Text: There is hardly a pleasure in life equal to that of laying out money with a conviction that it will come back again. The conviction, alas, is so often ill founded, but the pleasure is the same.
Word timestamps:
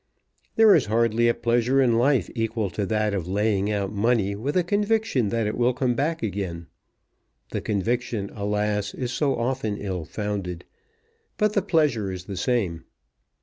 There 0.55 0.73
is 0.73 0.87
hardly 0.87 1.27
a 1.27 1.33
pleasure 1.35 1.79
in 1.79 1.95
life 1.95 2.27
equal 2.33 2.71
to 2.71 2.87
that 2.87 3.13
of 3.13 3.27
laying 3.27 3.69
out 3.71 3.93
money 3.93 4.35
with 4.35 4.57
a 4.57 4.63
conviction 4.63 5.29
that 5.29 5.45
it 5.45 5.55
will 5.55 5.75
come 5.75 5.93
back 5.93 6.23
again. 6.23 6.65
The 7.51 7.61
conviction, 7.61 8.31
alas, 8.33 8.95
is 8.95 9.11
so 9.11 9.35
often 9.35 9.77
ill 9.77 10.05
founded, 10.05 10.65
but 11.37 11.53
the 11.53 11.61
pleasure 11.61 12.11
is 12.11 12.23
the 12.25 12.35
same. 12.35 12.83